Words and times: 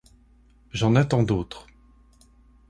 J’en 0.71 0.95
attends 0.95 1.21
d’autres. 1.21 1.67